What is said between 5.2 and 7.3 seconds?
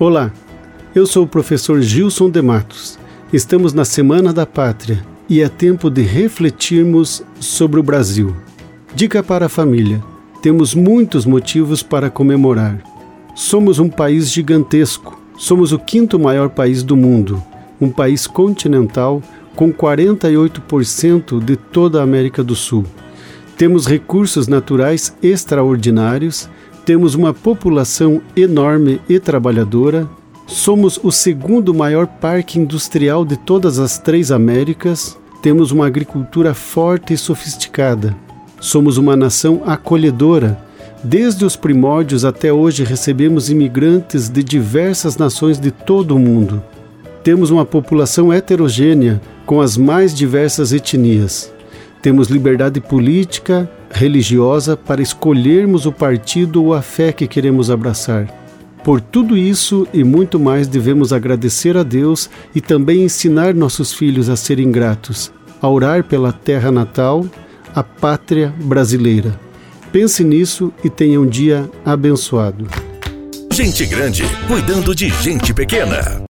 e é tempo de refletirmos